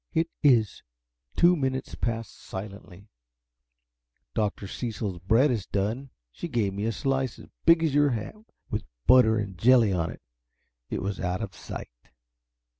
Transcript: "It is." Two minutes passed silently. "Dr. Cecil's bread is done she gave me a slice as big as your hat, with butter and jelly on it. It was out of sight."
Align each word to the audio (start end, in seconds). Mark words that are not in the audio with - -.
"It 0.15 0.31
is." 0.41 0.81
Two 1.35 1.55
minutes 1.55 1.93
passed 1.93 2.35
silently. 2.41 3.07
"Dr. 4.33 4.65
Cecil's 4.67 5.19
bread 5.19 5.51
is 5.51 5.67
done 5.67 6.09
she 6.31 6.47
gave 6.47 6.73
me 6.73 6.85
a 6.85 6.91
slice 6.91 7.37
as 7.37 7.49
big 7.67 7.83
as 7.83 7.93
your 7.93 8.09
hat, 8.09 8.33
with 8.71 8.83
butter 9.05 9.37
and 9.37 9.59
jelly 9.59 9.93
on 9.93 10.09
it. 10.09 10.23
It 10.89 11.03
was 11.03 11.19
out 11.19 11.43
of 11.43 11.53
sight." 11.53 11.91